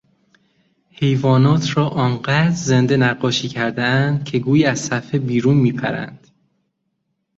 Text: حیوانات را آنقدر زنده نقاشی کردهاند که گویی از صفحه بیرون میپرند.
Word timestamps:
حیوانات 0.89 1.77
را 1.77 1.87
آنقدر 1.89 2.49
زنده 2.51 2.97
نقاشی 2.97 3.47
کردهاند 3.47 4.23
که 4.25 4.39
گویی 4.39 4.65
از 4.65 4.79
صفحه 4.79 5.19
بیرون 5.19 5.57
میپرند. 5.57 6.27